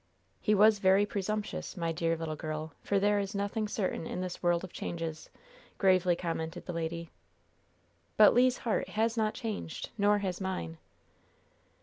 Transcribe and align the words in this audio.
"He 0.39 0.55
was 0.55 0.79
very 0.79 1.05
presumptuous, 1.05 1.77
my 1.77 1.91
dear 1.91 2.17
little 2.17 2.35
girl, 2.35 2.73
for 2.81 2.97
there 2.97 3.19
is 3.19 3.35
nothing 3.35 3.67
certain 3.67 4.07
in 4.07 4.19
this 4.19 4.41
world 4.41 4.63
of 4.63 4.73
changes," 4.73 5.29
gravely 5.77 6.15
commented 6.15 6.65
the 6.65 6.73
lady. 6.73 7.11
"But 8.17 8.33
Le's 8.33 8.57
heart 8.65 8.89
has 8.89 9.15
not 9.15 9.35
changed, 9.35 9.91
nor 9.99 10.17
has 10.17 10.41
mine." 10.41 10.79